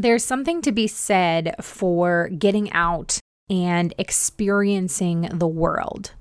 [0.00, 3.18] There's something to be said for getting out
[3.50, 6.12] and experiencing the world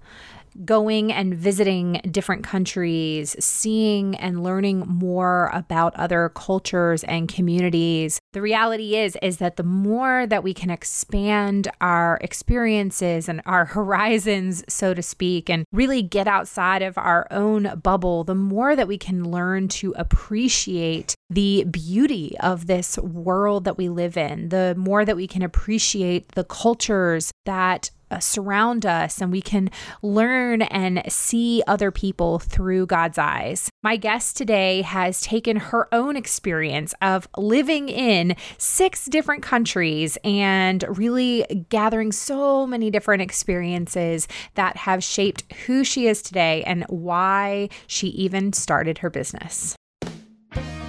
[0.65, 8.19] going and visiting different countries, seeing and learning more about other cultures and communities.
[8.33, 13.65] The reality is is that the more that we can expand our experiences and our
[13.79, 18.87] horizons, so to speak, and really get outside of our own bubble, the more that
[18.87, 24.75] we can learn to appreciate the beauty of this world that we live in, the
[24.77, 29.69] more that we can appreciate the cultures that Uh, surround us and we can
[30.01, 33.69] learn and see other people through God's eyes.
[33.83, 40.83] My guest today has taken her own experience of living in six different countries and
[40.97, 47.69] really gathering so many different experiences that have shaped who she is today and why
[47.85, 49.75] she even started her business.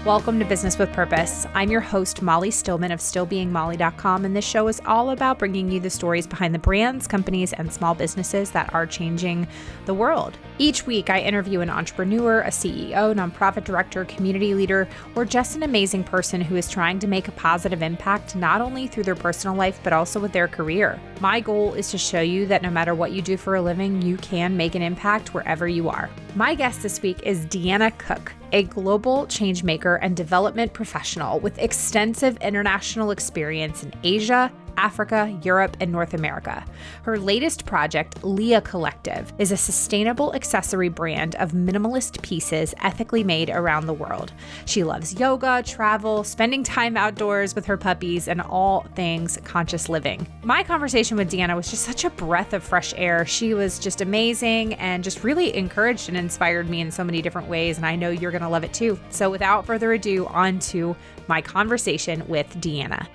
[0.07, 1.47] Welcome to Business with Purpose.
[1.53, 5.79] I'm your host, Molly Stillman of StillBeingMolly.com, and this show is all about bringing you
[5.79, 9.47] the stories behind the brands, companies, and small businesses that are changing
[9.85, 10.39] the world.
[10.57, 15.65] Each week, I interview an entrepreneur, a CEO, nonprofit director, community leader, or just an
[15.65, 19.55] amazing person who is trying to make a positive impact not only through their personal
[19.55, 20.99] life, but also with their career.
[21.21, 24.01] My goal is to show you that no matter what you do for a living,
[24.01, 26.09] you can make an impact wherever you are.
[26.35, 32.37] My guest this week is Deanna Cook a global changemaker and development professional with extensive
[32.39, 36.65] international experience in Asia, Africa, Europe, and North America.
[37.03, 43.51] Her latest project, Leah Collective, is a sustainable accessory brand of minimalist pieces ethically made
[43.51, 44.33] around the world.
[44.65, 50.27] She loves yoga, travel, spending time outdoors with her puppies, and all things conscious living.
[50.43, 53.27] My conversation with Deanna was just such a breath of fresh air.
[53.27, 57.49] She was just amazing and just really encouraged and inspired me in so many different
[57.49, 58.99] ways, and I know you're going to love it too.
[59.11, 60.97] So, without further ado, on to
[61.29, 63.07] my conversation with Deanna.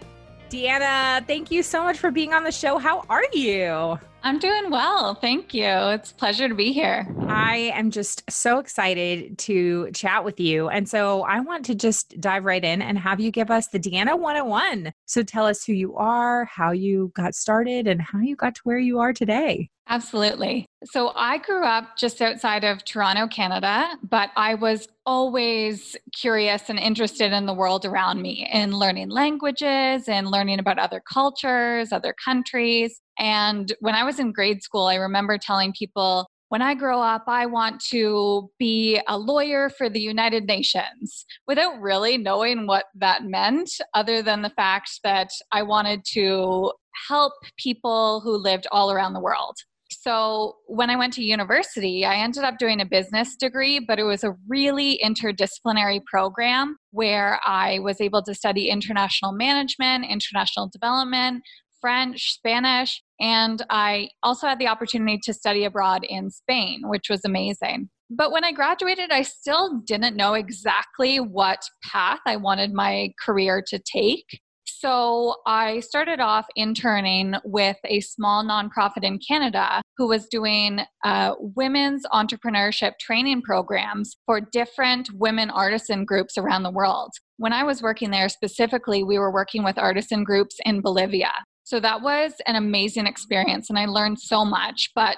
[0.49, 2.77] Deanna, thank you so much for being on the show.
[2.77, 3.99] How are you?
[4.21, 5.15] I'm doing well.
[5.15, 5.65] Thank you.
[5.65, 7.07] It's a pleasure to be here.
[7.27, 10.69] I am just so excited to chat with you.
[10.69, 13.79] And so I want to just dive right in and have you give us the
[13.79, 14.93] Deanna 101.
[15.05, 18.61] So tell us who you are, how you got started, and how you got to
[18.63, 19.69] where you are today.
[19.87, 20.65] Absolutely.
[20.85, 26.79] So I grew up just outside of Toronto, Canada, but I was always curious and
[26.79, 32.15] interested in the world around me in learning languages and learning about other cultures, other
[32.23, 32.99] countries.
[33.19, 37.25] And when I was in grade school, I remember telling people, when I grow up,
[37.27, 43.23] I want to be a lawyer for the United Nations without really knowing what that
[43.23, 46.71] meant, other than the fact that I wanted to
[47.07, 49.55] help people who lived all around the world.
[50.01, 54.03] So when I went to university, I ended up doing a business degree, but it
[54.03, 61.43] was a really interdisciplinary program where I was able to study international management, international development,
[61.81, 67.21] French, Spanish, and I also had the opportunity to study abroad in Spain, which was
[67.25, 67.89] amazing.
[68.09, 73.63] But when I graduated, I still didn't know exactly what path I wanted my career
[73.67, 74.41] to take.
[74.65, 81.35] So I started off interning with a small nonprofit in Canada who was doing uh,
[81.39, 87.11] women's entrepreneurship training programs for different women artisan groups around the world.
[87.37, 91.31] When I was working there specifically, we were working with artisan groups in Bolivia.
[91.63, 94.91] So that was an amazing experience and I learned so much.
[94.95, 95.17] But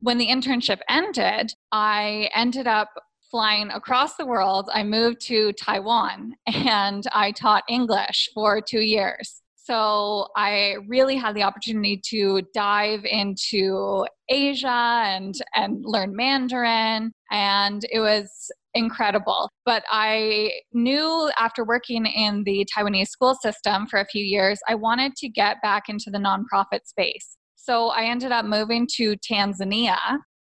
[0.00, 2.90] when the internship ended, I ended up
[3.34, 4.70] flying across the world.
[4.72, 9.42] I moved to Taiwan and I taught English for two years.
[9.56, 17.84] So I really had the opportunity to dive into Asia and and learn Mandarin and
[17.90, 19.50] it was incredible.
[19.64, 24.76] But I knew after working in the Taiwanese school system for a few years, I
[24.76, 27.36] wanted to get back into the nonprofit space.
[27.56, 29.98] So I ended up moving to Tanzania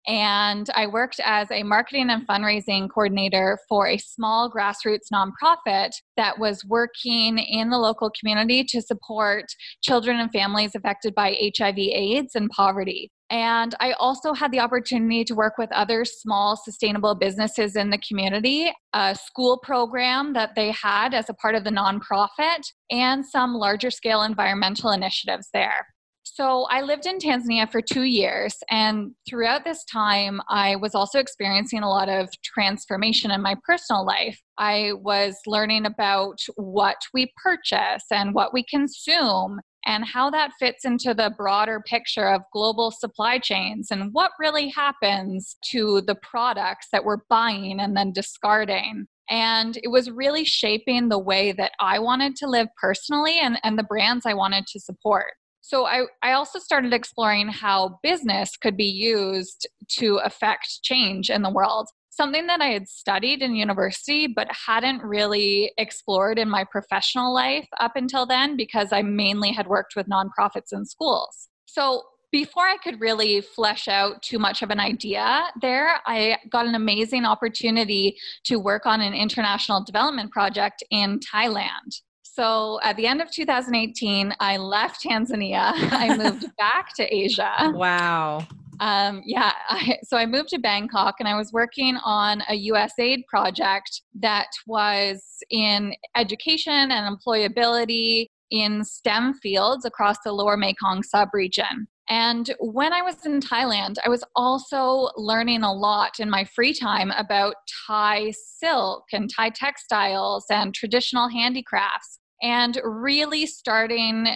[0.07, 6.40] and I worked as a marketing and fundraising coordinator for a small grassroots nonprofit that
[6.40, 9.45] was working in the local community to support
[9.81, 13.12] children and families affected by HIV, AIDS, and poverty.
[13.30, 17.98] And I also had the opportunity to work with other small sustainable businesses in the
[18.07, 23.53] community, a school program that they had as a part of the nonprofit, and some
[23.53, 25.86] larger scale environmental initiatives there.
[26.35, 31.19] So I lived in Tanzania for two years, and throughout this time, I was also
[31.19, 34.39] experiencing a lot of transformation in my personal life.
[34.57, 40.83] I was learning about what we purchase and what we consume, and how that fits
[40.83, 46.88] into the broader picture of global supply chains and what really happens to the products
[46.91, 49.07] that we're buying and then discarding.
[49.29, 53.79] And it was really shaping the way that I wanted to live personally and, and
[53.79, 55.27] the brands I wanted to support.
[55.68, 59.68] So I, I also started exploring how business could be used
[59.98, 61.90] to affect change in the world.
[62.10, 67.68] Something that I had studied in university, but hadn't really explored in my professional life
[67.81, 71.50] up until then because I mainly had worked with nonprofits and schools.
[71.66, 76.66] So before I could really flesh out too much of an idea there, I got
[76.66, 78.16] an amazing opportunity
[78.46, 82.00] to work on an international development project in Thailand.
[82.38, 85.72] So at the end of 2018, I left Tanzania.
[85.75, 87.72] I moved back to Asia.
[87.74, 88.45] Wow.
[88.80, 93.25] Um, yeah, I, so I moved to Bangkok and I was working on a USAID
[93.25, 95.19] project that was
[95.50, 101.88] in education and employability in STEM fields across the lower Mekong subregion.
[102.07, 106.74] And when I was in Thailand, I was also learning a lot in my free
[106.74, 107.56] time about
[107.88, 114.28] Thai silk and Thai textiles and traditional handicrafts, and really starting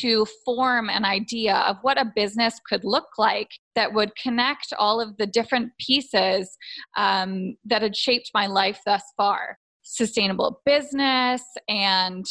[0.00, 5.00] to form an idea of what a business could look like that would connect all
[5.00, 6.56] of the different pieces
[6.96, 12.24] um, that had shaped my life thus far sustainable business and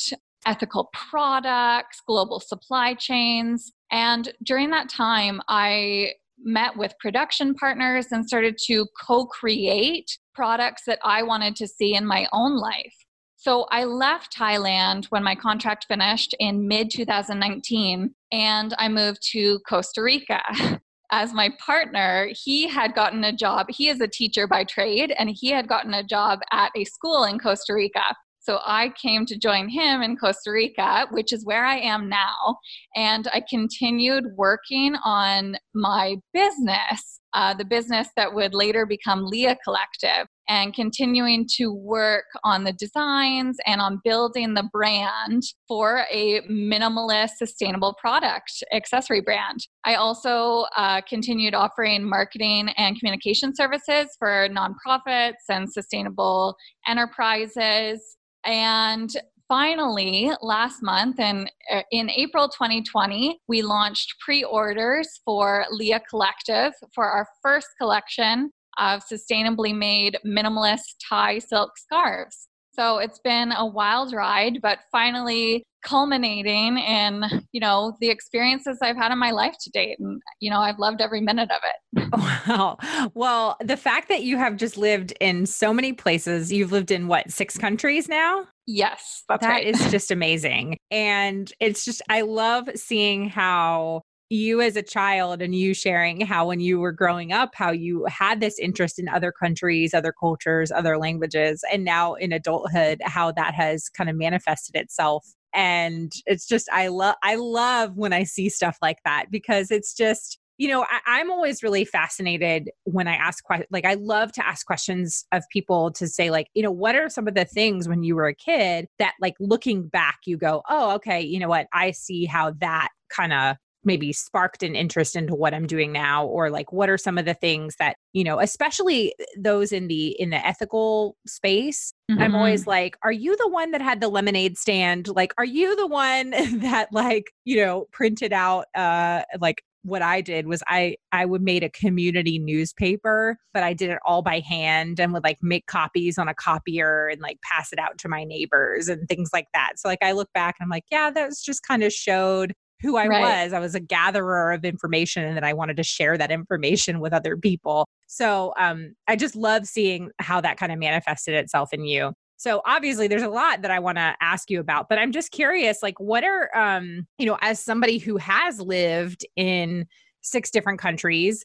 [0.46, 3.72] ethical products, global supply chains.
[3.92, 10.84] And during that time, I met with production partners and started to co create products
[10.88, 12.96] that I wanted to see in my own life.
[13.42, 19.60] So I left Thailand when my contract finished in mid 2019 and I moved to
[19.60, 20.42] Costa Rica.
[21.14, 23.68] As my partner, he had gotten a job.
[23.70, 27.24] He is a teacher by trade and he had gotten a job at a school
[27.24, 28.14] in Costa Rica.
[28.42, 32.58] So I came to join him in Costa Rica, which is where I am now.
[32.98, 39.58] And I continued working on my business, uh, the business that would later become Leah
[39.64, 46.42] Collective, and continuing to work on the designs and on building the brand for a
[46.50, 49.60] minimalist, sustainable product accessory brand.
[49.86, 56.56] I also uh, continued offering marketing and communication services for nonprofits and sustainable
[56.88, 58.18] enterprises.
[58.44, 59.12] And
[59.48, 66.74] finally, last month and uh, in April 2020, we launched pre orders for Leah Collective
[66.96, 72.48] for our first collection of sustainably made minimalist Thai silk scarves.
[72.74, 78.96] So it's been a wild ride, but finally culminating in, you know, the experiences I've
[78.96, 79.98] had in my life to date.
[80.00, 82.10] And, you know, I've loved every minute of it.
[82.48, 82.78] Wow.
[83.14, 87.08] Well, the fact that you have just lived in so many places, you've lived in
[87.08, 88.48] what, six countries now?
[88.66, 89.68] Yes, that's that right.
[89.68, 90.78] is just amazing.
[90.90, 96.48] And it's just, I love seeing how you as a child and you sharing how
[96.48, 100.72] when you were growing up how you had this interest in other countries other cultures
[100.72, 105.26] other languages and now in adulthood how that has kind of manifested itself.
[105.54, 109.96] And it's just i love i love when i see stuff like that because it's
[109.96, 114.32] just you know I, am always really fascinated when i ask questions like i love
[114.34, 117.46] to ask questions of people to say like you know what are some of the
[117.46, 121.40] things when you were a kid that like looking back you go oh okay you
[121.40, 121.66] know what?
[121.74, 126.26] I see how that kind of maybe sparked an interest into what I'm doing now
[126.26, 130.10] or like what are some of the things that you know especially those in the
[130.20, 132.22] in the ethical space mm-hmm.
[132.22, 135.76] I'm always like are you the one that had the lemonade stand like are you
[135.76, 136.30] the one
[136.60, 141.42] that like you know printed out uh like what I did was I I would
[141.42, 145.68] made a community newspaper, but I did it all by hand and would like make
[145.68, 149.48] copies on a copier and like pass it out to my neighbors and things like
[149.54, 149.74] that.
[149.78, 152.54] So like I look back and I'm like, yeah, that was just kind of showed
[152.82, 153.44] who I right.
[153.44, 153.54] was.
[153.54, 157.14] I was a gatherer of information and then I wanted to share that information with
[157.14, 157.88] other people.
[158.08, 162.14] So um, I just love seeing how that kind of manifested itself in you.
[162.38, 165.32] So obviously there's a lot that I want to ask you about, but I'm just
[165.32, 169.86] curious like what are um you know as somebody who has lived in
[170.22, 171.44] six different countries,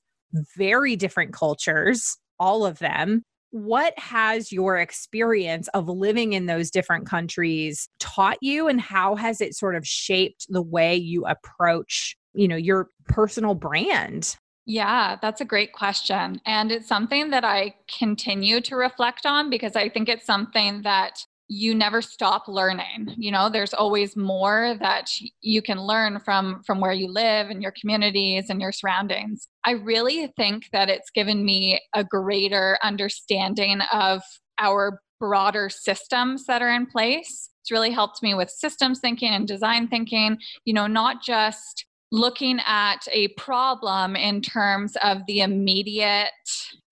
[0.57, 3.25] very different cultures, all of them,
[3.55, 9.41] what has your experience of living in those different countries taught you and how has
[9.41, 15.43] it sort of shaped the way you approach you know your personal brand yeah, that's
[15.43, 16.41] a great question.
[16.47, 21.19] And it's something that I continue to reflect on because I think it's something that
[21.49, 23.49] you never stop learning you know?
[23.49, 25.11] There's always more that
[25.41, 29.49] you can learn from from where you live and your communities and your surroundings.
[29.65, 34.23] I really think that it's given me a greater understanding of
[34.59, 37.51] our broader systems that are in place.
[37.63, 42.61] It's really helped me with systems thinking and design thinking you know not just looking
[42.64, 46.30] at a problem in terms of the immediate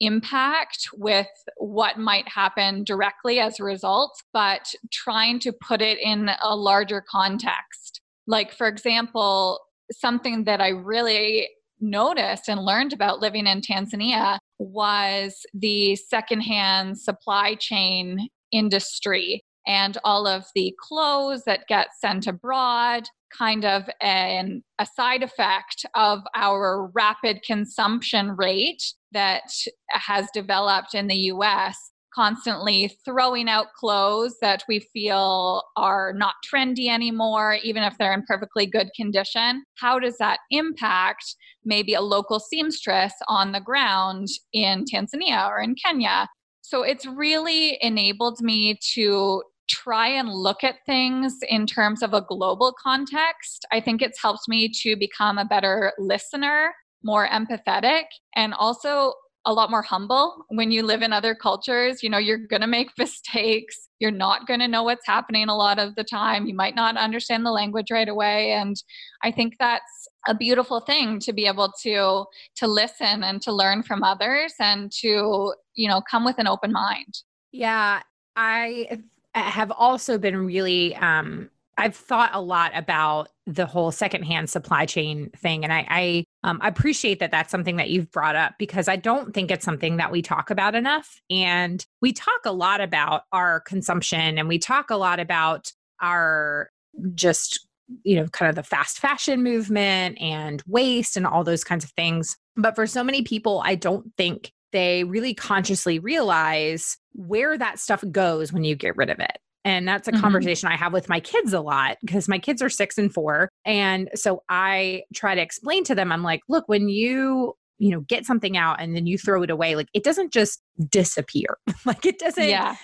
[0.00, 6.28] impact with what might happen directly as a result, but trying to put it in
[6.42, 8.00] a larger context.
[8.26, 9.60] Like, for example,
[9.92, 11.48] something that I really
[11.80, 20.26] noticed and learned about living in Tanzania was the secondhand supply chain industry and all
[20.26, 23.04] of the clothes that get sent abroad
[23.36, 29.50] kind of an, a side effect of our rapid consumption rate that
[29.90, 31.76] has developed in the US
[32.14, 38.22] constantly throwing out clothes that we feel are not trendy anymore, even if they're in
[38.26, 39.64] perfectly good condition.
[39.76, 41.24] How does that impact
[41.64, 46.28] maybe a local seamstress on the ground in Tanzania or in Kenya?
[46.60, 52.24] So it's really enabled me to try and look at things in terms of a
[52.28, 53.64] global context.
[53.72, 58.04] I think it's helped me to become a better listener, more empathetic,
[58.36, 59.14] and also
[59.44, 62.02] a lot more humble when you live in other cultures.
[62.02, 63.88] You know, you're going to make mistakes.
[63.98, 66.46] You're not going to know what's happening a lot of the time.
[66.46, 68.52] You might not understand the language right away.
[68.52, 68.76] And
[69.24, 72.24] I think that's a beautiful thing to be able to
[72.56, 76.72] to listen and to learn from others and to, you know, come with an open
[76.72, 77.22] mind.
[77.50, 78.02] Yeah,
[78.36, 79.00] I
[79.40, 85.30] have also been really um I've thought a lot about the whole secondhand supply chain
[85.36, 88.96] thing, and I, I um, appreciate that that's something that you've brought up because I
[88.96, 91.20] don't think it's something that we talk about enough.
[91.30, 96.70] And we talk a lot about our consumption, and we talk a lot about our
[97.14, 97.66] just
[98.04, 101.90] you know kind of the fast fashion movement and waste and all those kinds of
[101.92, 102.36] things.
[102.54, 108.02] But for so many people, I don't think they really consciously realize where that stuff
[108.10, 109.38] goes when you get rid of it.
[109.64, 110.20] And that's a mm-hmm.
[110.20, 113.48] conversation I have with my kids a lot because my kids are six and four.
[113.64, 118.00] And so I try to explain to them, I'm like, look, when you you know
[118.00, 122.06] get something out and then you throw it away like it doesn't just disappear like
[122.06, 122.76] it doesn't yeah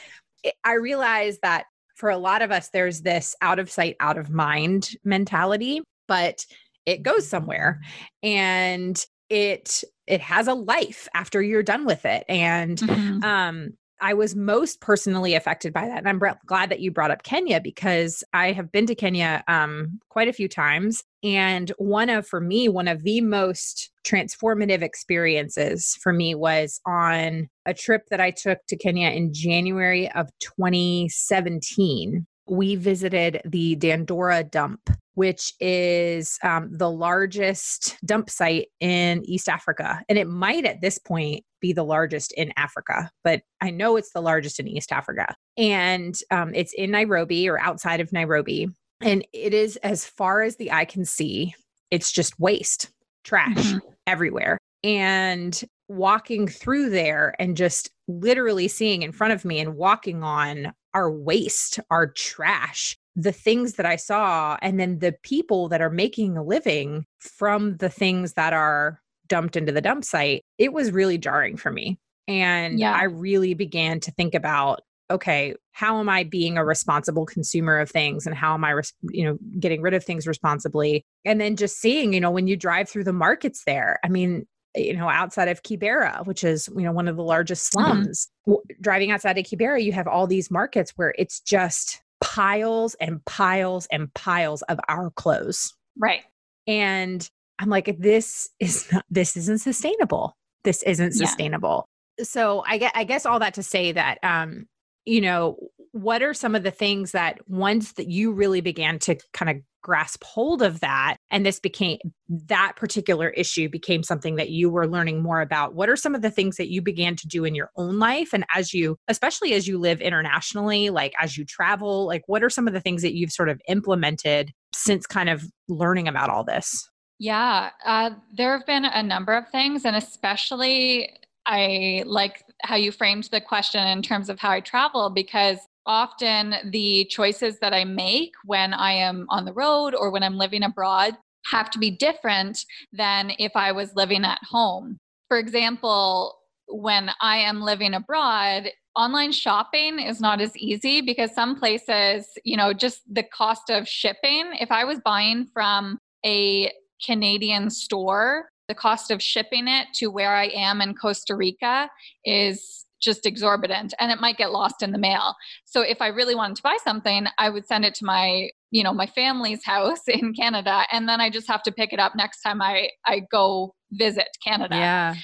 [0.42, 4.18] it, i realize that for a lot of us there's this out of sight out
[4.18, 6.44] of mind mentality but
[6.84, 7.80] it goes somewhere
[8.24, 13.22] and it it has a life after you're done with it and mm-hmm.
[13.22, 15.98] um I was most personally affected by that.
[15.98, 19.98] And I'm glad that you brought up Kenya because I have been to Kenya um,
[20.08, 21.02] quite a few times.
[21.22, 27.48] And one of, for me, one of the most transformative experiences for me was on
[27.66, 34.44] a trip that I took to Kenya in January of 2017 we visited the Dandora
[34.44, 40.02] dump, which is um, the largest dump site in East Africa.
[40.08, 44.12] And it might at this point be the largest in Africa, but I know it's
[44.12, 45.34] the largest in East Africa.
[45.56, 48.68] And um, it's in Nairobi or outside of Nairobi.
[49.00, 51.54] And it is as far as the eye can see,
[51.90, 52.90] it's just waste,
[53.24, 53.78] trash mm-hmm.
[54.06, 54.58] everywhere.
[54.84, 60.72] And walking through there and just literally seeing in front of me and walking on
[60.94, 65.90] our waste, our trash, the things that I saw, and then the people that are
[65.90, 70.90] making a living from the things that are dumped into the dump site, it was
[70.90, 71.98] really jarring for me.
[72.26, 72.94] And yeah.
[72.94, 77.90] I really began to think about okay, how am I being a responsible consumer of
[77.90, 81.04] things and how am I, res- you know, getting rid of things responsibly?
[81.24, 84.46] And then just seeing, you know, when you drive through the markets there, I mean,
[84.74, 87.84] you know, outside of Kibera, which is, you know, one of the largest mm-hmm.
[87.84, 88.28] slums.
[88.48, 88.80] Mm-hmm.
[88.80, 93.86] Driving outside of Kibera, you have all these markets where it's just piles and piles
[93.90, 95.74] and piles of our clothes.
[95.96, 96.22] Right.
[96.66, 100.36] And I'm like, this is not, this isn't sustainable.
[100.64, 101.88] This isn't sustainable.
[102.18, 102.24] Yeah.
[102.24, 104.66] So I get, I guess all that to say that, um,
[105.08, 105.56] you know,
[105.92, 109.56] what are some of the things that once that you really began to kind of
[109.80, 111.98] grasp hold of that and this became
[112.28, 116.20] that particular issue became something that you were learning more about what are some of
[116.20, 118.34] the things that you began to do in your own life?
[118.34, 122.50] And as you especially as you live internationally like as you travel like what are
[122.50, 126.44] some of the things that you've sort of implemented since kind of learning about all
[126.44, 126.86] this?
[127.18, 131.10] Yeah uh, there have been a number of things and especially
[131.46, 136.54] I like how you framed the question in terms of how I travel because often
[136.70, 140.62] the choices that I make when I am on the road or when I'm living
[140.62, 144.98] abroad have to be different than if I was living at home.
[145.28, 146.36] For example,
[146.66, 152.56] when I am living abroad, online shopping is not as easy because some places, you
[152.56, 156.70] know, just the cost of shipping, if I was buying from a
[157.04, 161.90] Canadian store, the cost of shipping it to where I am in Costa Rica
[162.24, 165.34] is just exorbitant and it might get lost in the mail.
[165.64, 168.82] So if I really wanted to buy something, I would send it to my, you
[168.82, 172.14] know, my family's house in Canada and then I just have to pick it up
[172.16, 174.76] next time I I go visit Canada.
[174.76, 175.14] Yeah.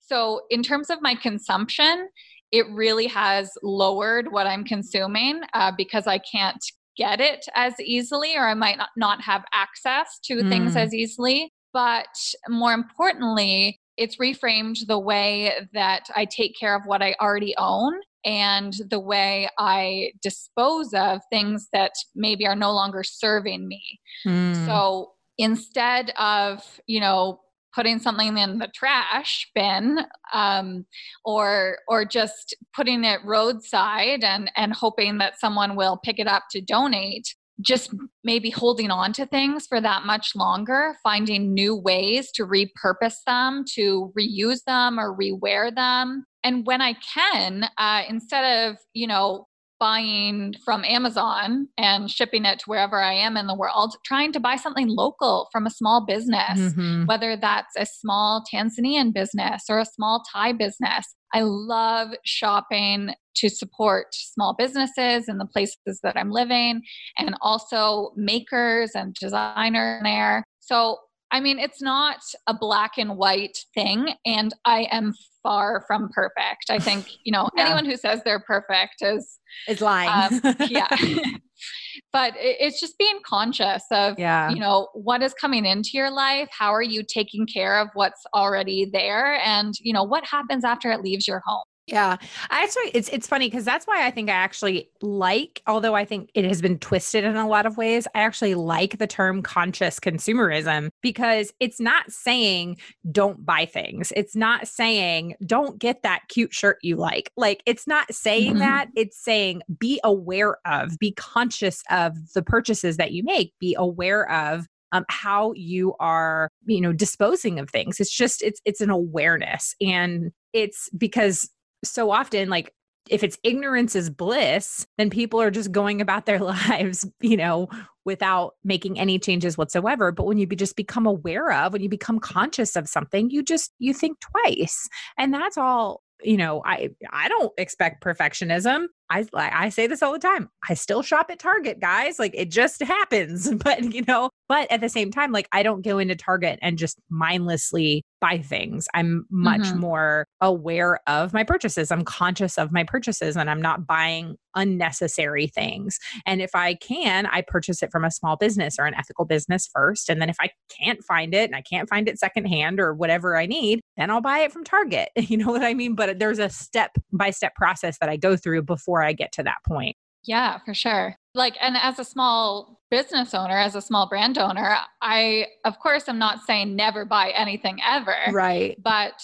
[0.00, 2.08] So in terms of my consumption,
[2.52, 6.62] it really has lowered what I'm consuming uh, because I can't
[6.96, 10.48] get it as easily or I might not, not have access to mm.
[10.48, 11.52] things as easily.
[11.74, 12.06] But
[12.48, 17.94] more importantly, it's reframed the way that I take care of what I already own
[18.24, 24.00] and the way I dispose of things that maybe are no longer serving me.
[24.26, 24.66] Mm.
[24.66, 27.40] So instead of, you know,
[27.74, 29.98] putting something in the trash bin
[30.32, 30.86] um,
[31.24, 36.44] or or just putting it roadside and and hoping that someone will pick it up
[36.52, 37.94] to donate just
[38.24, 43.64] maybe holding on to things for that much longer, finding new ways to repurpose them,
[43.74, 46.24] to reuse them or rewear them.
[46.42, 49.46] And when I can, uh, instead of, you know,
[49.84, 54.40] buying from Amazon and shipping it to wherever I am in the world, trying to
[54.40, 57.04] buy something local from a small business, mm-hmm.
[57.04, 61.14] whether that's a small Tanzanian business or a small Thai business.
[61.34, 66.80] I love shopping to support small businesses in the places that I'm living
[67.18, 70.44] and also makers and designers there.
[70.60, 70.96] So,
[71.34, 75.12] I mean, it's not a black and white thing, and I am
[75.42, 76.66] far from perfect.
[76.70, 77.64] I think, you know, yeah.
[77.64, 80.10] anyone who says they're perfect is is lying.
[80.10, 80.86] Um, yeah.
[82.12, 84.50] but it's just being conscious of yeah.
[84.50, 88.22] you know what is coming into your life how are you taking care of what's
[88.34, 92.16] already there and you know what happens after it leaves your home yeah.
[92.50, 96.04] I actually, it's it's funny because that's why I think I actually like, although I
[96.04, 99.42] think it has been twisted in a lot of ways, I actually like the term
[99.42, 102.78] conscious consumerism because it's not saying
[103.12, 104.12] don't buy things.
[104.16, 107.30] It's not saying don't get that cute shirt you like.
[107.36, 108.60] Like it's not saying mm-hmm.
[108.60, 108.88] that.
[108.96, 114.30] It's saying be aware of, be conscious of the purchases that you make, be aware
[114.30, 118.90] of um, how you are you know disposing of things it's just it's it's an
[118.90, 121.50] awareness and it's because
[121.90, 122.72] so often like
[123.10, 127.68] if it's ignorance is bliss, then people are just going about their lives, you know,
[128.04, 130.12] without making any changes whatsoever.
[130.12, 133.42] But when you be, just become aware of, when you become conscious of something, you
[133.42, 134.88] just you think twice.
[135.18, 138.86] And that's all, you know, I I don't expect perfectionism.
[139.10, 140.48] I I say this all the time.
[140.68, 142.18] I still shop at Target, guys.
[142.18, 143.52] Like it just happens.
[143.64, 146.76] But you know, but at the same time, like I don't go into Target and
[146.76, 148.86] just mindlessly buy things.
[148.94, 149.80] I'm much mm-hmm.
[149.80, 151.90] more aware of my purchases.
[151.90, 155.98] I'm conscious of my purchases and I'm not buying unnecessary things.
[156.24, 159.68] And if I can, I purchase it from a small business or an ethical business
[159.72, 160.08] first.
[160.08, 163.36] And then if I can't find it and I can't find it secondhand or whatever
[163.36, 165.10] I need, then I'll buy it from Target.
[165.34, 165.96] You know what I mean?
[165.96, 169.42] But there's a step by step process that I go through before I get to
[169.42, 169.96] that point.
[170.26, 171.16] Yeah, for sure.
[171.34, 176.04] Like, and as a small business owner, as a small brand owner, I, of course,
[176.08, 178.16] I'm not saying never buy anything ever.
[178.30, 178.76] Right.
[178.82, 179.20] But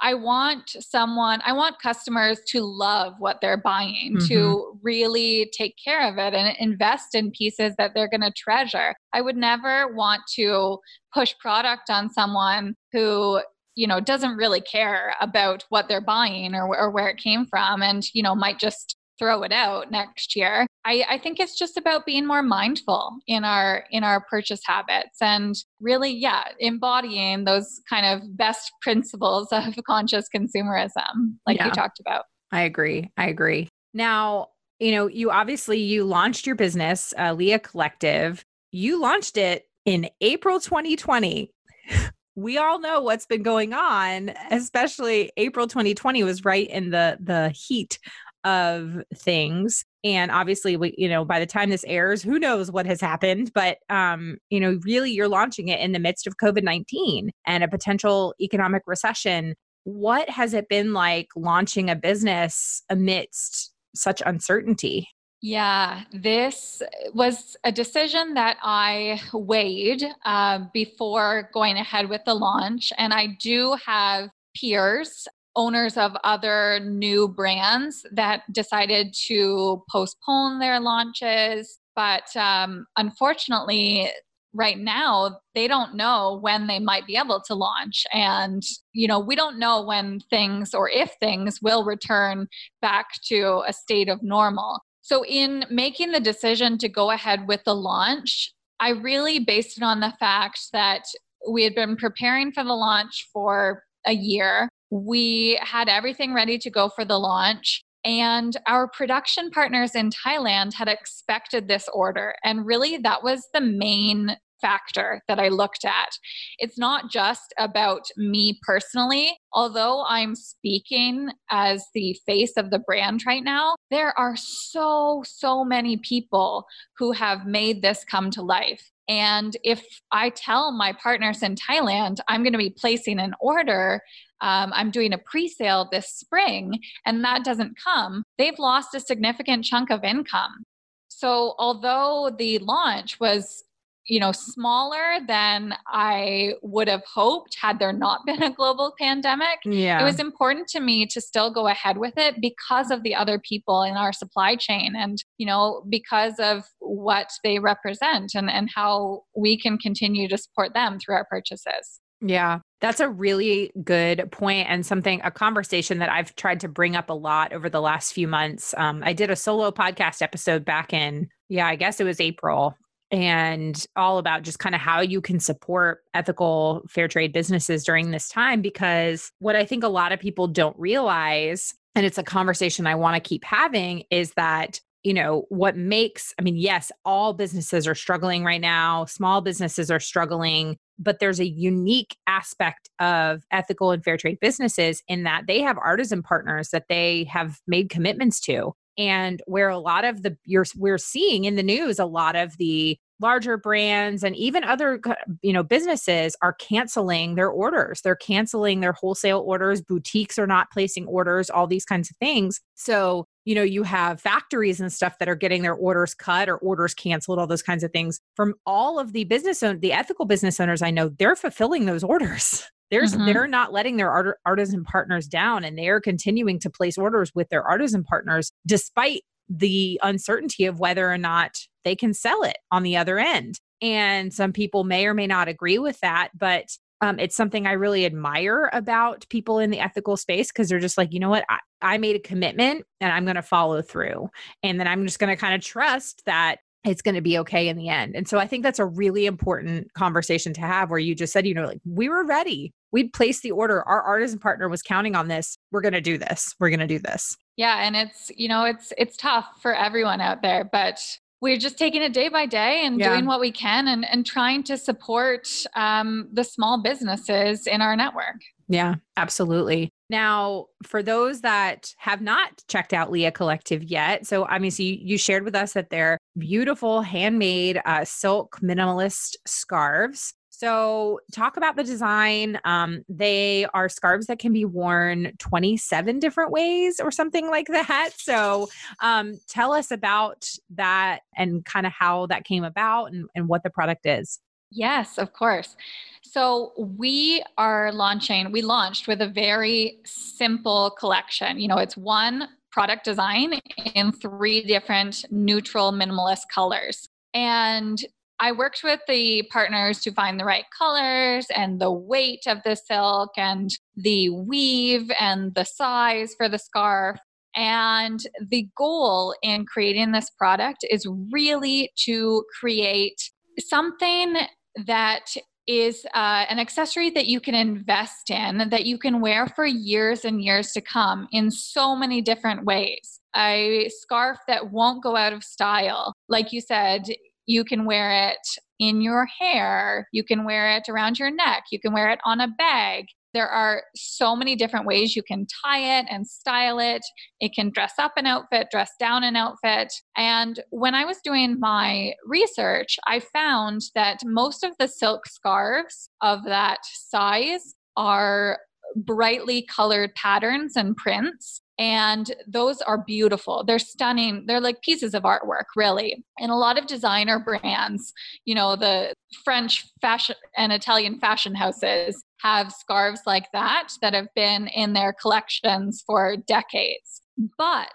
[0.00, 4.26] I want someone, I want customers to love what they're buying, mm-hmm.
[4.28, 8.94] to really take care of it and invest in pieces that they're going to treasure.
[9.12, 10.78] I would never want to
[11.12, 13.40] push product on someone who
[13.76, 17.82] you know doesn't really care about what they're buying or, or where it came from
[17.82, 20.66] and you know might just throw it out next year.
[20.84, 25.16] I, I think it's just about being more mindful in our in our purchase habits
[25.20, 31.66] and really yeah embodying those kind of best principles of conscious consumerism like yeah.
[31.66, 32.24] you talked about.
[32.52, 33.68] I agree i agree.
[33.92, 34.48] Now
[34.78, 38.44] you know you obviously you launched your business uh, leah collective.
[38.72, 41.52] You launched it in april 2020
[42.36, 47.50] we all know what's been going on especially april 2020 was right in the the
[47.50, 47.98] heat
[48.44, 52.86] of things and obviously we you know by the time this airs who knows what
[52.86, 57.30] has happened but um you know really you're launching it in the midst of covid-19
[57.46, 59.54] and a potential economic recession
[59.84, 65.08] what has it been like launching a business amidst such uncertainty
[65.46, 66.80] yeah, this
[67.12, 72.94] was a decision that I weighed uh, before going ahead with the launch.
[72.96, 80.80] And I do have peers owners of other new brands that decided to postpone their
[80.80, 81.78] launches.
[81.94, 84.10] But um, unfortunately,
[84.52, 88.06] right now, they don't know when they might be able to launch.
[88.12, 88.62] And,
[88.92, 92.48] you know, we don't know when things or if things will return
[92.80, 94.80] back to a state of normal.
[95.02, 99.82] So, in making the decision to go ahead with the launch, I really based it
[99.82, 101.04] on the fact that
[101.48, 106.70] we had been preparing for the launch for a year we had everything ready to
[106.70, 107.82] go for the launch.
[108.04, 112.34] And our production partners in Thailand had expected this order.
[112.44, 116.10] And really, that was the main factor that I looked at.
[116.58, 119.36] It's not just about me personally.
[119.52, 125.64] Although I'm speaking as the face of the brand right now, there are so, so
[125.64, 126.66] many people
[126.98, 128.90] who have made this come to life.
[129.08, 134.00] And if I tell my partners in Thailand, I'm going to be placing an order,
[134.40, 139.00] um, I'm doing a pre sale this spring, and that doesn't come, they've lost a
[139.00, 140.64] significant chunk of income.
[141.08, 143.62] So, although the launch was
[144.06, 149.58] you know smaller than i would have hoped had there not been a global pandemic.
[149.64, 150.00] Yeah.
[150.00, 153.38] it was important to me to still go ahead with it because of the other
[153.38, 158.70] people in our supply chain and you know because of what they represent and and
[158.74, 162.00] how we can continue to support them through our purchases.
[162.20, 166.96] Yeah, that's a really good point and something, a conversation that I've tried to bring
[166.96, 168.72] up a lot over the last few months.
[168.78, 172.76] Um, I did a solo podcast episode back in, yeah, I guess it was April
[173.14, 178.10] and all about just kind of how you can support ethical fair trade businesses during
[178.10, 178.60] this time.
[178.60, 182.96] Because what I think a lot of people don't realize, and it's a conversation I
[182.96, 187.86] want to keep having, is that you know what makes i mean yes all businesses
[187.86, 193.90] are struggling right now small businesses are struggling but there's a unique aspect of ethical
[193.90, 198.40] and fair trade businesses in that they have artisan partners that they have made commitments
[198.40, 202.34] to and where a lot of the you're we're seeing in the news a lot
[202.34, 205.00] of the larger brands and even other
[205.42, 208.00] you know businesses are canceling their orders.
[208.02, 209.80] They're canceling their wholesale orders.
[209.80, 212.60] Boutiques are not placing orders all these kinds of things.
[212.74, 216.56] So you know you have factories and stuff that are getting their orders cut or
[216.58, 218.20] orders canceled all those kinds of things.
[218.34, 222.04] From all of the business own the ethical business owners i know they're fulfilling those
[222.04, 222.64] orders.
[222.90, 223.26] There's mm-hmm.
[223.26, 227.48] they're not letting their art- artisan partners down and they're continuing to place orders with
[227.48, 232.82] their artisan partners despite the uncertainty of whether or not they can sell it on
[232.82, 233.60] the other end.
[233.82, 236.68] And some people may or may not agree with that, but
[237.00, 240.96] um, it's something I really admire about people in the ethical space because they're just
[240.96, 244.30] like, you know what, I, I made a commitment and I'm going to follow through.
[244.62, 247.68] And then I'm just going to kind of trust that it's going to be okay
[247.68, 248.14] in the end.
[248.14, 251.46] And so I think that's a really important conversation to have where you just said,
[251.46, 252.72] you know, like we were ready.
[252.92, 253.82] We'd placed the order.
[253.82, 255.58] Our artisan partner was counting on this.
[255.72, 256.54] We're going to do this.
[256.60, 257.36] We're going to do this.
[257.56, 261.00] Yeah, and it's, you know, it's it's tough for everyone out there, but
[261.40, 263.10] we're just taking it day by day and yeah.
[263.10, 267.94] doing what we can and, and trying to support um, the small businesses in our
[267.94, 268.40] network.
[268.66, 269.90] Yeah, absolutely.
[270.08, 274.82] Now, for those that have not checked out Leah Collective yet, so I mean, so
[274.82, 280.32] you, you shared with us that they're beautiful handmade uh, silk minimalist scarves.
[280.56, 282.60] So, talk about the design.
[282.64, 288.10] Um, they are scarves that can be worn 27 different ways or something like that.
[288.24, 288.68] So,
[289.00, 293.62] um, tell us about that and kind of how that came about and, and what
[293.62, 294.40] the product is.
[294.70, 295.76] Yes, of course.
[296.22, 301.60] So we are launching, we launched with a very simple collection.
[301.60, 303.60] You know, it's one product design
[303.94, 307.08] in three different neutral minimalist colors.
[307.34, 308.02] And
[308.44, 312.74] I worked with the partners to find the right colors and the weight of the
[312.74, 317.18] silk and the weave and the size for the scarf.
[317.56, 324.36] And the goal in creating this product is really to create something
[324.84, 325.24] that
[325.66, 330.26] is uh, an accessory that you can invest in, that you can wear for years
[330.26, 333.20] and years to come in so many different ways.
[333.34, 336.12] A scarf that won't go out of style.
[336.28, 337.08] Like you said,
[337.46, 338.46] you can wear it
[338.78, 342.40] in your hair, you can wear it around your neck, you can wear it on
[342.40, 343.06] a bag.
[343.32, 347.02] There are so many different ways you can tie it and style it.
[347.40, 349.92] It can dress up an outfit, dress down an outfit.
[350.16, 356.08] And when I was doing my research, I found that most of the silk scarves
[356.22, 358.60] of that size are
[358.94, 363.64] brightly colored patterns and prints and those are beautiful.
[363.64, 364.44] They're stunning.
[364.46, 366.24] They're like pieces of artwork really.
[366.38, 368.12] And a lot of designer brands
[368.44, 374.28] you know the french fashion and italian fashion houses have scarves like that that have
[374.34, 377.22] been in their collections for decades.
[377.58, 377.88] But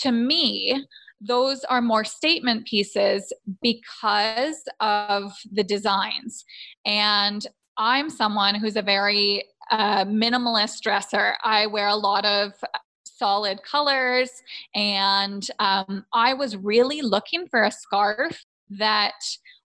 [0.00, 0.84] to me
[1.24, 6.44] those are more statement pieces because of the designs.
[6.84, 7.46] And
[7.78, 11.34] i'm someone who's a very uh, minimalist dresser.
[11.42, 12.52] I wear a lot of
[13.22, 14.30] solid colors.
[14.74, 19.14] And um, I was really looking for a scarf that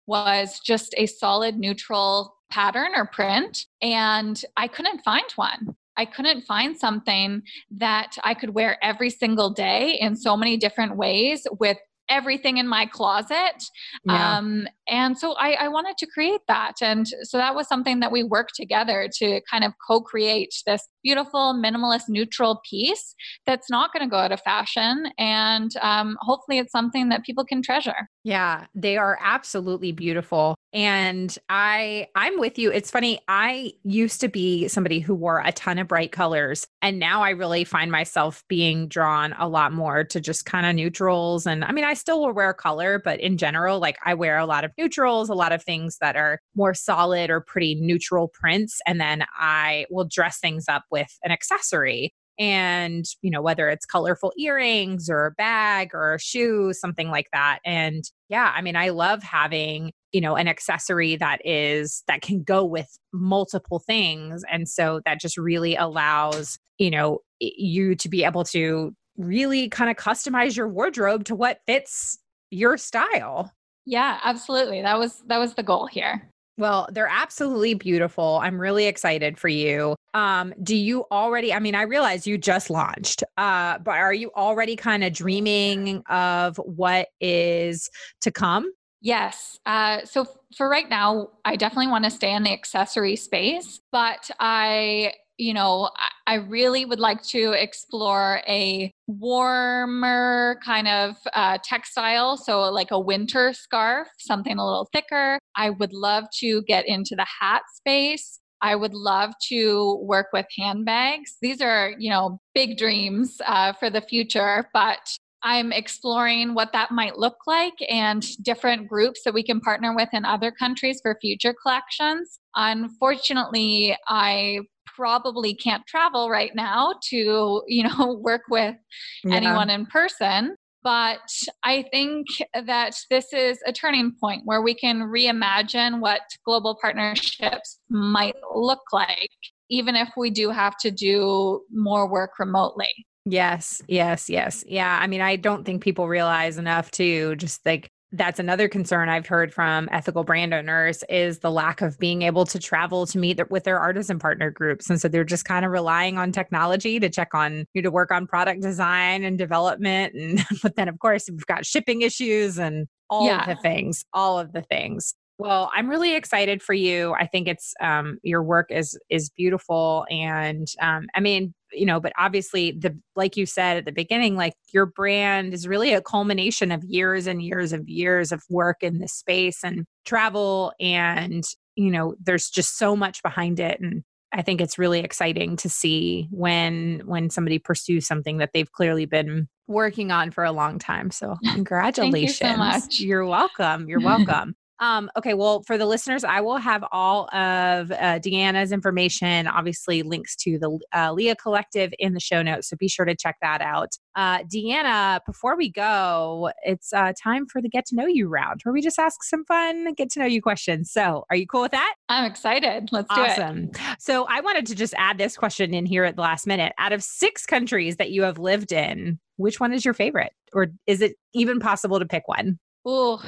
[0.06, 3.65] was just a solid neutral pattern or print.
[3.82, 5.76] And I couldn't find one.
[5.98, 7.41] I couldn't find something
[7.72, 11.78] that I could wear every single day in so many different ways with
[12.10, 13.63] everything in my closet.
[14.06, 14.38] Yeah.
[14.38, 16.73] Um, and so I, I, wanted to create that.
[16.82, 20.88] And so that was something that we worked together to kind of co create this
[21.04, 25.06] beautiful, minimalist, neutral piece that's not going to go out of fashion.
[25.17, 28.10] And um, hopefully it's something that people can treasure.
[28.23, 30.56] Yeah, they are absolutely beautiful.
[30.73, 32.71] And I I'm with you.
[32.71, 37.00] It's funny, I used to be somebody who wore a ton of bright colors and
[37.00, 41.47] now I really find myself being drawn a lot more to just kind of neutrals
[41.47, 44.45] and I mean I still will wear color, but in general like I wear a
[44.45, 48.79] lot of neutrals, a lot of things that are more solid or pretty neutral prints
[48.85, 52.13] and then I will dress things up with an accessory.
[52.39, 57.27] And you know whether it's colorful earrings or a bag or a shoe something like
[57.33, 57.59] that.
[57.65, 62.43] And yeah i mean i love having you know an accessory that is that can
[62.43, 64.43] go with multiple things.
[64.51, 69.89] And so that just really allows you know you to be able to really kind
[69.89, 72.19] of customize your wardrobe to what fits
[72.51, 73.51] your style
[73.88, 78.39] yeah absolutely that was that was the goal here well, they're absolutely beautiful.
[78.41, 79.95] I'm really excited for you.
[80.15, 84.32] Um, do you already, I mean, I realize you just launched, uh, but are you
[84.36, 88.71] already kind of dreaming of what is to come?
[89.02, 89.60] Yes.
[89.67, 94.32] Uh, so for right now, I definitely want to stay in the accessory space, but
[94.39, 95.89] I you know,
[96.26, 102.38] I really would like to explore a warmer kind of uh, textile.
[102.38, 105.39] So, like a winter scarf, something a little thicker.
[105.56, 108.39] I would love to get into the hat space.
[108.62, 111.36] I would love to work with handbags.
[111.41, 115.00] These are, you know, big dreams uh, for the future, but
[115.43, 120.10] I'm exploring what that might look like and different groups that we can partner with
[120.12, 122.39] in other countries for future collections.
[122.56, 124.62] Unfortunately, I
[124.97, 128.75] probably can't travel right now to, you know, work with
[129.23, 129.36] yeah.
[129.36, 130.55] anyone in person.
[130.83, 131.19] But
[131.63, 137.79] I think that this is a turning point where we can reimagine what global partnerships
[137.89, 139.29] might look like,
[139.69, 142.89] even if we do have to do more work remotely.
[143.25, 144.63] Yes, yes, yes.
[144.65, 144.97] Yeah.
[145.01, 149.27] I mean, I don't think people realize enough too, just like that's another concern I've
[149.27, 153.39] heard from ethical brand owners is the lack of being able to travel to meet
[153.49, 154.89] with their artisan partner groups.
[154.89, 158.12] And so they're just kind of relying on technology to check on you to work
[158.12, 160.13] on product design and development.
[160.15, 163.41] And but then of course we've got shipping issues and all yeah.
[163.41, 165.13] of the things, all of the things.
[165.39, 167.13] Well, I'm really excited for you.
[167.13, 171.99] I think it's um, your work is is beautiful, and um, I mean, you know,
[171.99, 176.01] but obviously, the like you said at the beginning, like your brand is really a
[176.01, 181.43] culmination of years and years of years of work in this space and travel, and
[181.75, 184.03] you know, there's just so much behind it, and
[184.34, 189.06] I think it's really exciting to see when when somebody pursues something that they've clearly
[189.06, 191.12] been working on for a long time.
[191.12, 192.39] So congratulations.
[192.39, 192.99] Thank you so much.
[192.99, 193.88] You're welcome.
[193.88, 194.56] You're welcome.
[194.79, 200.03] Um, okay, well, for the listeners, I will have all of uh, Deanna's information, obviously
[200.03, 202.69] links to the uh, Leah Collective in the show notes.
[202.69, 203.89] So be sure to check that out.
[204.15, 208.61] Uh, Deanna, before we go, it's uh, time for the get to know you round
[208.63, 210.91] where we just ask some fun get to know you questions.
[210.91, 211.95] So are you cool with that?
[212.09, 212.89] I'm excited.
[212.91, 213.69] Let's do awesome.
[213.73, 213.77] it.
[213.99, 216.73] So I wanted to just add this question in here at the last minute.
[216.77, 220.31] Out of six countries that you have lived in, which one is your favorite?
[220.53, 222.59] Or is it even possible to pick one?
[222.85, 223.21] Oh,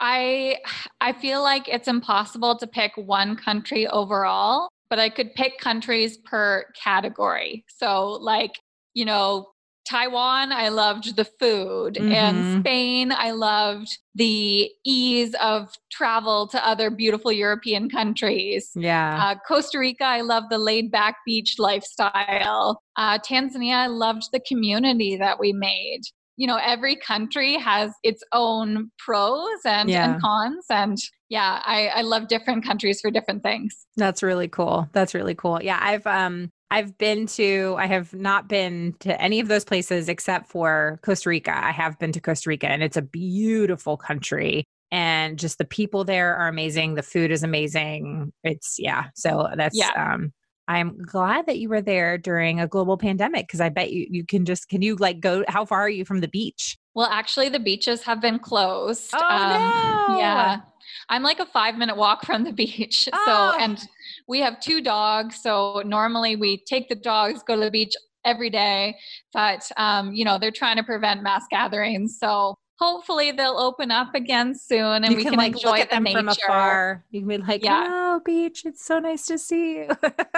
[0.00, 0.58] I
[1.00, 6.16] I feel like it's impossible to pick one country overall, but I could pick countries
[6.18, 7.64] per category.
[7.68, 8.60] So like,
[8.94, 9.48] you know,
[9.86, 11.94] Taiwan, I loved the food.
[11.94, 12.12] Mm-hmm.
[12.12, 18.70] And Spain, I loved the ease of travel to other beautiful European countries.
[18.74, 19.18] Yeah.
[19.22, 22.82] Uh, Costa Rica, I loved the laid back beach lifestyle.
[22.96, 26.02] Uh, Tanzania, I loved the community that we made
[26.36, 30.12] you know every country has its own pros and, yeah.
[30.12, 34.88] and cons and yeah I, I love different countries for different things that's really cool
[34.92, 39.38] that's really cool yeah i've um I've been to, I have not been to any
[39.38, 41.56] of those places except for Costa Rica.
[41.56, 46.02] I have been to Costa Rica and it's a beautiful country and just the people
[46.02, 46.94] there are amazing.
[46.94, 48.32] The food is amazing.
[48.42, 49.04] It's, yeah.
[49.14, 50.14] So that's, yeah.
[50.14, 50.32] um,
[50.66, 54.24] I'm glad that you were there during a global pandemic because I bet you you
[54.24, 56.78] can just can you like go how far are you from the beach?
[56.94, 59.10] Well, actually the beaches have been closed.
[59.14, 60.18] Oh, um, no.
[60.18, 60.60] yeah.
[61.08, 63.08] I'm like a 5 minute walk from the beach.
[63.12, 63.22] Oh.
[63.26, 63.78] So and
[64.26, 68.48] we have two dogs, so normally we take the dogs go to the beach every
[68.48, 68.96] day,
[69.32, 72.18] but um you know, they're trying to prevent mass gatherings.
[72.18, 75.80] So hopefully they'll open up again soon and you we can, can like enjoy look
[75.80, 76.18] at the them nature.
[76.18, 77.04] from afar.
[77.10, 77.86] You can be like, yeah.
[77.88, 79.88] "Oh, beach, it's so nice to see you."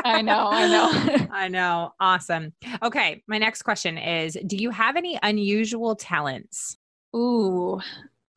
[0.04, 1.26] I know, I know.
[1.30, 1.94] I know.
[2.00, 2.52] Awesome.
[2.82, 3.22] Okay.
[3.26, 6.76] My next question is Do you have any unusual talents?
[7.14, 7.80] Ooh,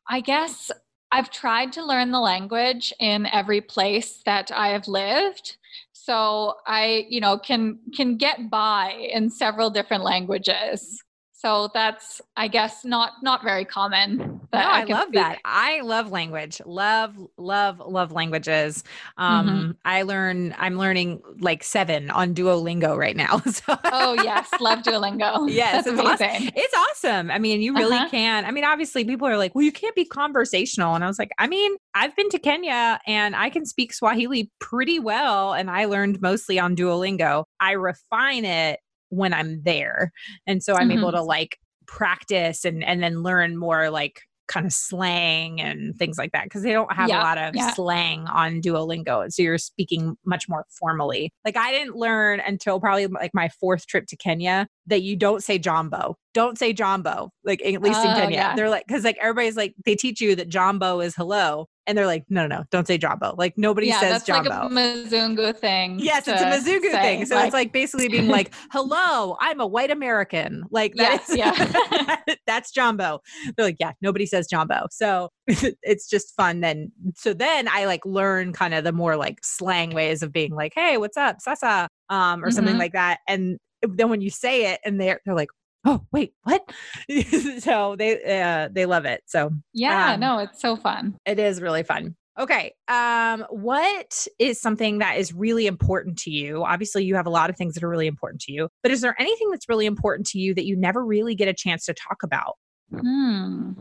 [0.08, 0.72] I guess
[1.12, 5.58] I've tried to learn the language in every place that I have lived.
[5.92, 11.04] So I, you know, can can get by in several different languages
[11.40, 15.14] so that's i guess not not very common no, i, I love speak.
[15.14, 18.84] that i love language love love love languages
[19.18, 19.72] um mm-hmm.
[19.86, 23.78] i learn i'm learning like seven on duolingo right now so.
[23.86, 26.28] oh yes love duolingo yes it's amazing.
[26.28, 28.10] awesome it's awesome i mean you really uh-huh.
[28.10, 31.20] can i mean obviously people are like well you can't be conversational and i was
[31.20, 35.72] like i mean i've been to kenya and i can speak swahili pretty well and
[35.72, 40.12] i learned mostly on duolingo i refine it when I'm there.
[40.48, 41.00] And so I'm mm-hmm.
[41.00, 46.18] able to like practice and and then learn more like kind of slang and things
[46.18, 47.72] like that because they don't have yeah, a lot of yeah.
[47.72, 49.32] slang on Duolingo.
[49.32, 51.32] So you're speaking much more formally.
[51.46, 55.44] Like I didn't learn until probably like my fourth trip to Kenya that you don't
[55.44, 56.18] say Jambo.
[56.34, 57.30] Don't say Jambo.
[57.44, 58.38] Like at least in oh, Kenya.
[58.38, 58.56] Yeah.
[58.56, 62.06] They're like because like everybody's like they teach you that Jambo is hello and they're
[62.06, 63.34] like, no, no, no, don't say Jambo.
[63.36, 64.52] Like nobody yeah, says that's Jambo.
[64.52, 65.98] like a Mzungu thing.
[65.98, 67.02] Yes, it's a Mzungu say.
[67.02, 67.26] thing.
[67.26, 70.66] So like, it's like basically being like, hello, I'm a white American.
[70.70, 72.36] Like that yes, is, yeah.
[72.46, 73.22] that's Jambo.
[73.58, 74.86] They're like, yeah, nobody says Jambo.
[74.92, 76.92] So it's just fun then.
[77.16, 80.74] So then I like learn kind of the more like slang ways of being like,
[80.76, 81.90] hey, what's up, Sasa?
[82.10, 82.56] Um, or mm-hmm.
[82.56, 83.22] something like that.
[83.28, 85.50] And then when you say it and they're they're like,
[85.86, 86.70] oh wait what?
[87.60, 91.18] So they uh they love it so yeah um, no it's so fun.
[91.26, 92.16] it is really fun.
[92.40, 96.64] Okay um what is something that is really important to you?
[96.64, 99.02] Obviously you have a lot of things that are really important to you but is
[99.02, 101.94] there anything that's really important to you that you never really get a chance to
[101.94, 102.56] talk about?
[102.92, 103.74] Hmm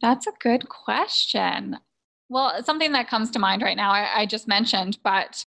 [0.00, 1.76] that's a good question.
[2.28, 5.44] Well something that comes to mind right now I, I just mentioned but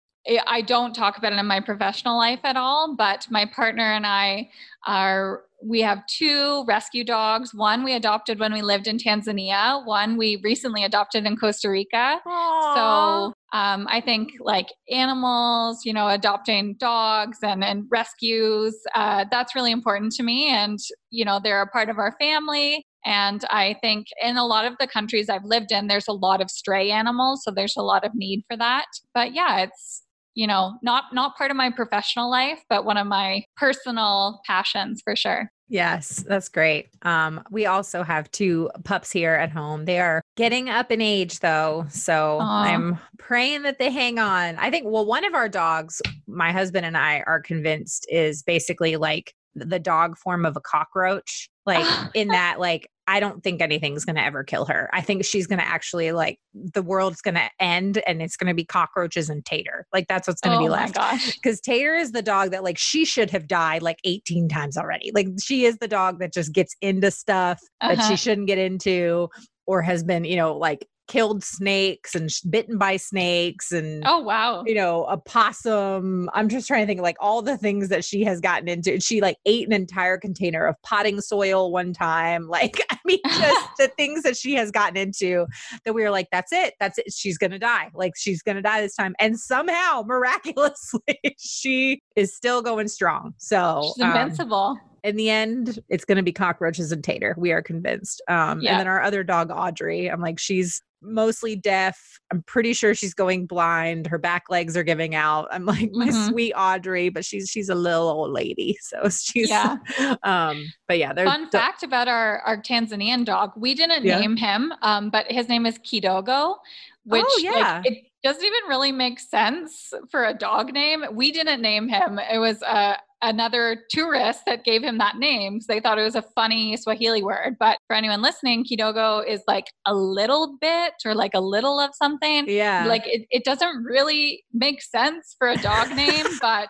[0.47, 4.05] I don't talk about it in my professional life at all, but my partner and
[4.05, 4.51] I
[4.85, 7.53] are we have two rescue dogs.
[7.53, 9.85] One we adopted when we lived in Tanzania.
[9.85, 12.19] One we recently adopted in Costa Rica.
[12.25, 12.75] Aww.
[12.75, 19.55] So um, I think like animals, you know, adopting dogs and, and rescues, uh, that's
[19.55, 20.49] really important to me.
[20.49, 22.85] And, you know, they're a part of our family.
[23.05, 26.41] And I think in a lot of the countries I've lived in, there's a lot
[26.41, 27.41] of stray animals.
[27.43, 28.85] So there's a lot of need for that.
[29.13, 30.03] But yeah, it's,
[30.35, 35.01] you know not not part of my professional life but one of my personal passions
[35.03, 35.51] for sure.
[35.69, 36.89] Yes that's great.
[37.03, 39.85] Um we also have two pups here at home.
[39.85, 42.65] They are getting up in age though so Aww.
[42.65, 44.57] i'm praying that they hang on.
[44.57, 48.95] I think well one of our dogs my husband and i are convinced is basically
[48.97, 54.05] like the dog form of a cockroach like in that like I don't think anything's
[54.05, 54.89] going to ever kill her.
[54.93, 58.47] I think she's going to actually like the world's going to end and it's going
[58.47, 59.85] to be cockroaches and Tater.
[59.91, 60.95] Like that's what's going to oh be left.
[61.35, 65.11] Because Tater is the dog that like she should have died like 18 times already.
[65.13, 67.95] Like she is the dog that just gets into stuff uh-huh.
[67.95, 68.15] that she uh-huh.
[68.15, 69.27] shouldn't get into
[69.67, 74.63] or has been, you know, like killed snakes and bitten by snakes and oh wow.
[74.65, 76.29] you know a possum.
[76.33, 78.97] I'm just trying to think like all the things that she has gotten into.
[79.01, 82.47] She like ate an entire container of potting soil one time.
[82.61, 85.47] Like i mean just the things that she has gotten into
[85.85, 86.75] that we were like that's it.
[86.79, 87.11] That's it.
[87.11, 87.89] She's gonna die.
[87.93, 89.15] Like she's gonna die this time.
[89.19, 91.01] And somehow miraculously
[91.37, 93.33] she is still going strong.
[93.37, 94.77] So she's invincible.
[94.79, 97.35] um, in the end, it's going to be cockroaches and Tater.
[97.37, 98.21] We are convinced.
[98.27, 98.71] Um, yeah.
[98.71, 101.99] And then our other dog, Audrey, I'm like, she's mostly deaf.
[102.31, 104.07] I'm pretty sure she's going blind.
[104.07, 105.47] Her back legs are giving out.
[105.51, 106.29] I'm like my mm-hmm.
[106.29, 108.77] sweet Audrey, but she's she's a little old lady.
[108.91, 109.77] So she's yeah.
[110.23, 113.53] Um, but yeah, there's fun fact about our our Tanzanian dog.
[113.55, 114.19] We didn't yeah.
[114.19, 116.57] name him, um, but his name is Kidogo,
[117.05, 117.81] which oh, yeah.
[117.83, 121.05] Like, it doesn't even really make sense for a dog name.
[121.13, 122.19] We didn't name him.
[122.19, 126.15] It was a another tourist that gave him that name because they thought it was
[126.15, 127.55] a funny Swahili word.
[127.59, 131.91] But for anyone listening, Kidogo is like a little bit or like a little of
[131.93, 132.45] something.
[132.47, 132.85] Yeah.
[132.87, 136.69] Like it, it doesn't really make sense for a dog name, but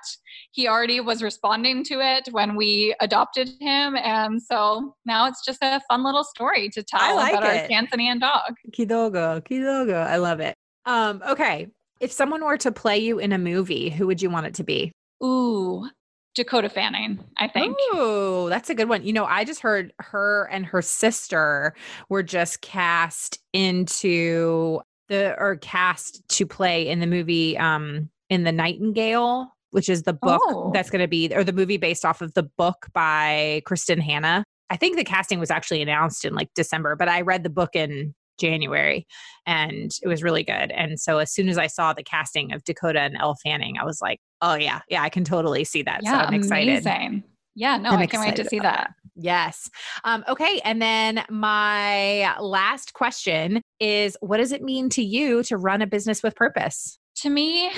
[0.51, 3.95] he already was responding to it when we adopted him.
[3.95, 7.71] And so now it's just a fun little story to tell like about it.
[7.71, 8.55] our Tanzanian dog.
[8.71, 10.05] Kidogo, Kidogo.
[10.05, 10.55] I love it.
[10.85, 11.67] Um, okay.
[11.99, 14.63] If someone were to play you in a movie, who would you want it to
[14.63, 14.91] be?
[15.23, 15.87] Ooh,
[16.35, 17.75] Dakota Fanning, I think.
[17.91, 19.03] Oh, that's a good one.
[19.03, 21.73] You know, I just heard her and her sister
[22.09, 28.51] were just cast into the or cast to play in the movie um in the
[28.51, 30.71] Nightingale, which is the book oh.
[30.73, 34.45] that's going to be or the movie based off of the book by Kristin Hannah.
[34.69, 37.75] I think the casting was actually announced in like December, but I read the book
[37.75, 39.07] in January,
[39.45, 40.71] and it was really good.
[40.71, 43.85] And so as soon as I saw the casting of Dakota and Elle Fanning, I
[43.85, 46.01] was like, oh yeah, yeah, I can totally see that.
[46.03, 46.85] Yeah, so I'm excited.
[46.85, 47.23] Amazing.
[47.55, 48.63] Yeah, no, I'm I can't wait to see that.
[48.63, 48.93] that.
[49.15, 49.69] Yes.
[50.03, 50.61] Um, okay.
[50.63, 55.87] And then my last question is what does it mean to you to run a
[55.87, 56.97] business with purpose?
[57.17, 57.69] To me,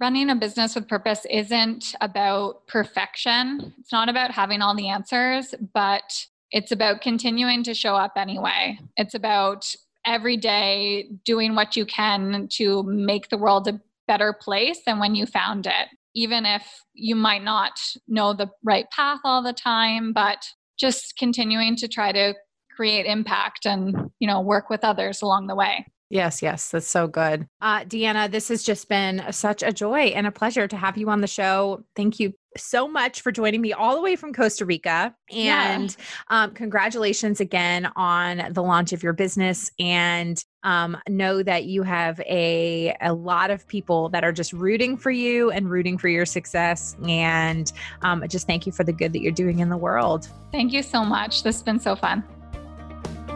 [0.00, 3.72] running a business with purpose isn't about perfection.
[3.78, 8.78] It's not about having all the answers, but it's about continuing to show up anyway.
[8.96, 9.74] It's about
[10.06, 15.14] every day doing what you can to make the world a better place than when
[15.14, 17.72] you found it even if you might not
[18.06, 20.46] know the right path all the time, but
[20.78, 22.34] just continuing to try to
[22.74, 25.84] create impact and, you know, work with others along the way.
[26.14, 27.48] Yes, yes, that's so good.
[27.60, 31.10] Uh, Deanna, this has just been such a joy and a pleasure to have you
[31.10, 31.84] on the show.
[31.96, 35.12] Thank you so much for joining me all the way from Costa Rica.
[35.32, 35.96] And
[36.30, 36.44] yeah.
[36.44, 39.72] um, congratulations again on the launch of your business.
[39.80, 44.96] And um, know that you have a, a lot of people that are just rooting
[44.96, 46.96] for you and rooting for your success.
[47.08, 50.28] And um, just thank you for the good that you're doing in the world.
[50.52, 51.42] Thank you so much.
[51.42, 52.22] This has been so fun.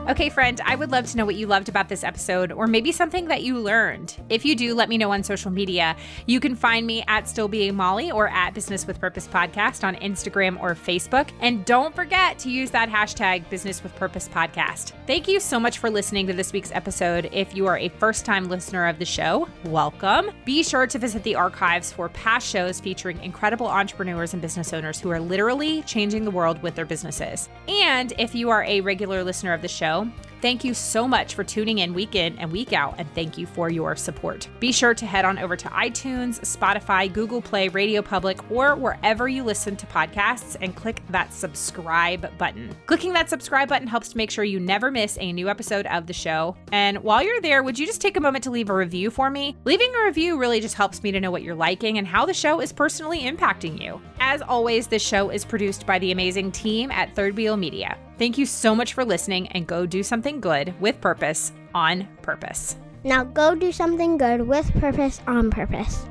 [0.09, 2.93] Okay, friend, I would love to know what you loved about this episode or maybe
[2.93, 4.17] something that you learned.
[4.31, 5.95] If you do, let me know on social media.
[6.25, 9.97] You can find me at Still Being Molly or at Business with Purpose Podcast on
[9.97, 11.29] Instagram or Facebook.
[11.41, 14.93] And don't forget to use that hashtag Business with Purpose Podcast.
[15.07, 17.29] Thank you so much for listening to this week's episode.
[17.31, 20.31] If you are a first time listener of the show, welcome.
[20.47, 24.99] Be sure to visit the archives for past shows featuring incredible entrepreneurs and business owners
[24.99, 27.51] who are literally changing the world with their businesses.
[27.69, 29.69] And if you are a regular listener of the
[30.05, 33.39] show, Thank you so much for tuning in week in and week out, and thank
[33.39, 34.49] you for your support.
[34.61, 39.27] Be sure to head on over to iTunes, Spotify, Google Play, Radio Public, or wherever
[39.27, 42.73] you listen to podcasts and click that subscribe button.
[42.87, 46.07] Clicking that subscribe button helps to make sure you never miss a new episode of
[46.07, 46.57] the show.
[46.71, 49.31] And while you're there, would you just take a moment to leave a review for
[49.31, 49.57] me?
[49.65, 52.35] Leaving a review really just helps me to know what you're liking and how the
[52.35, 54.01] show is personally impacting you.
[54.21, 57.99] As always, this show is produced by the amazing team at Third Wheel Media.
[58.19, 62.77] Thank you so much for listening and go do something good with purpose on purpose.
[63.05, 66.05] Now go do something good with purpose on purpose.